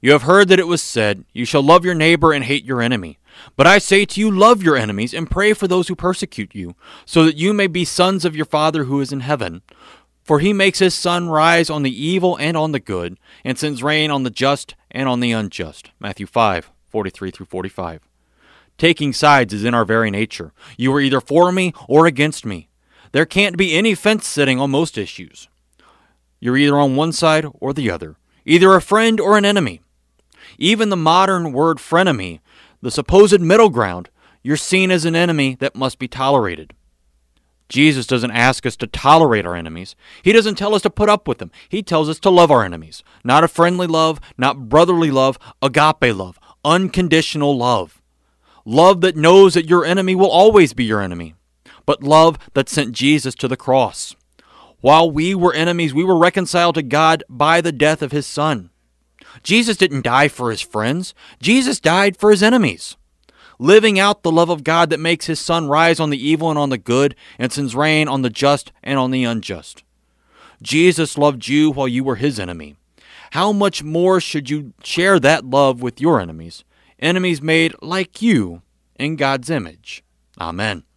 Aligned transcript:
You 0.00 0.12
have 0.12 0.22
heard 0.22 0.48
that 0.48 0.58
it 0.58 0.66
was 0.66 0.82
said, 0.82 1.24
You 1.32 1.44
shall 1.44 1.62
love 1.62 1.84
your 1.84 1.94
neighbor 1.94 2.32
and 2.32 2.44
hate 2.44 2.64
your 2.64 2.80
enemy. 2.80 3.18
But 3.56 3.66
I 3.66 3.78
say 3.78 4.04
to 4.04 4.20
you, 4.20 4.30
love 4.30 4.62
your 4.62 4.76
enemies 4.76 5.14
and 5.14 5.30
pray 5.30 5.52
for 5.52 5.68
those 5.68 5.88
who 5.88 5.94
persecute 5.94 6.54
you, 6.54 6.74
so 7.04 7.24
that 7.24 7.36
you 7.36 7.52
may 7.52 7.66
be 7.66 7.84
sons 7.84 8.24
of 8.24 8.34
your 8.34 8.46
Father 8.46 8.84
who 8.84 9.00
is 9.00 9.12
in 9.12 9.20
heaven. 9.20 9.62
For 10.22 10.38
he 10.40 10.52
makes 10.52 10.78
his 10.78 10.94
sun 10.94 11.28
rise 11.28 11.70
on 11.70 11.82
the 11.82 12.04
evil 12.04 12.36
and 12.36 12.56
on 12.56 12.72
the 12.72 12.80
good, 12.80 13.18
and 13.44 13.58
sends 13.58 13.82
rain 13.82 14.10
on 14.10 14.22
the 14.22 14.30
just 14.30 14.74
and 14.90 15.08
on 15.08 15.20
the 15.20 15.32
unjust. 15.32 15.90
Matthew 15.98 16.26
5, 16.26 16.70
43 16.88 17.30
through 17.30 17.46
45. 17.46 18.00
Taking 18.78 19.12
sides 19.12 19.52
is 19.52 19.64
in 19.64 19.74
our 19.74 19.84
very 19.84 20.10
nature. 20.10 20.52
You 20.78 20.94
are 20.94 21.00
either 21.00 21.20
for 21.20 21.52
me 21.52 21.74
or 21.88 22.06
against 22.06 22.46
me. 22.46 22.68
There 23.12 23.26
can't 23.26 23.56
be 23.56 23.74
any 23.74 23.94
fence 23.94 24.26
sitting 24.26 24.58
on 24.58 24.70
most 24.70 24.96
issues. 24.96 25.48
You're 26.38 26.56
either 26.56 26.78
on 26.78 26.96
one 26.96 27.12
side 27.12 27.44
or 27.54 27.74
the 27.74 27.90
other, 27.90 28.16
either 28.46 28.74
a 28.74 28.80
friend 28.80 29.20
or 29.20 29.36
an 29.36 29.44
enemy. 29.44 29.82
Even 30.58 30.88
the 30.88 30.96
modern 30.96 31.52
word 31.52 31.78
frenemy, 31.78 32.40
the 32.82 32.90
supposed 32.90 33.40
middle 33.40 33.70
ground, 33.70 34.08
you're 34.42 34.56
seen 34.56 34.90
as 34.90 35.04
an 35.04 35.14
enemy 35.14 35.56
that 35.60 35.76
must 35.76 35.98
be 35.98 36.08
tolerated. 36.08 36.72
Jesus 37.68 38.06
doesn't 38.06 38.32
ask 38.32 38.66
us 38.66 38.76
to 38.76 38.88
tolerate 38.88 39.46
our 39.46 39.54
enemies. 39.54 39.94
He 40.22 40.32
doesn't 40.32 40.56
tell 40.56 40.74
us 40.74 40.82
to 40.82 40.90
put 40.90 41.08
up 41.08 41.28
with 41.28 41.38
them. 41.38 41.52
He 41.68 41.82
tells 41.82 42.08
us 42.08 42.18
to 42.20 42.30
love 42.30 42.50
our 42.50 42.64
enemies. 42.64 43.04
Not 43.22 43.44
a 43.44 43.48
friendly 43.48 43.86
love, 43.86 44.20
not 44.36 44.68
brotherly 44.68 45.12
love, 45.12 45.38
agape 45.62 46.14
love, 46.14 46.38
unconditional 46.64 47.56
love. 47.56 48.02
Love 48.64 49.00
that 49.02 49.16
knows 49.16 49.54
that 49.54 49.68
your 49.68 49.84
enemy 49.84 50.14
will 50.14 50.30
always 50.30 50.72
be 50.72 50.84
your 50.84 51.00
enemy, 51.00 51.34
but 51.86 52.02
love 52.02 52.38
that 52.54 52.68
sent 52.68 52.92
Jesus 52.92 53.34
to 53.36 53.48
the 53.48 53.56
cross. 53.56 54.16
While 54.80 55.10
we 55.10 55.34
were 55.34 55.54
enemies, 55.54 55.94
we 55.94 56.04
were 56.04 56.18
reconciled 56.18 56.74
to 56.74 56.82
God 56.82 57.22
by 57.28 57.60
the 57.60 57.72
death 57.72 58.02
of 58.02 58.12
his 58.12 58.26
Son. 58.26 58.69
Jesus 59.42 59.76
didn't 59.76 60.02
die 60.02 60.28
for 60.28 60.50
his 60.50 60.60
friends, 60.60 61.14
Jesus 61.40 61.80
died 61.80 62.16
for 62.16 62.30
his 62.30 62.42
enemies. 62.42 62.96
Living 63.58 63.98
out 63.98 64.22
the 64.22 64.32
love 64.32 64.48
of 64.48 64.64
God 64.64 64.88
that 64.90 65.00
makes 65.00 65.26
his 65.26 65.38
sun 65.38 65.68
rise 65.68 66.00
on 66.00 66.10
the 66.10 66.28
evil 66.28 66.48
and 66.48 66.58
on 66.58 66.70
the 66.70 66.78
good, 66.78 67.14
and 67.38 67.52
sends 67.52 67.74
rain 67.74 68.08
on 68.08 68.22
the 68.22 68.30
just 68.30 68.72
and 68.82 68.98
on 68.98 69.10
the 69.10 69.24
unjust. 69.24 69.84
Jesus 70.62 71.18
loved 71.18 71.46
you 71.46 71.70
while 71.70 71.88
you 71.88 72.02
were 72.02 72.16
his 72.16 72.40
enemy. 72.40 72.76
How 73.32 73.52
much 73.52 73.82
more 73.82 74.20
should 74.20 74.50
you 74.50 74.72
share 74.82 75.20
that 75.20 75.44
love 75.44 75.82
with 75.82 76.00
your 76.00 76.20
enemies, 76.20 76.64
enemies 76.98 77.40
made 77.40 77.74
like 77.80 78.22
you 78.22 78.62
in 78.98 79.16
God's 79.16 79.50
image? 79.50 80.02
Amen. 80.40 80.84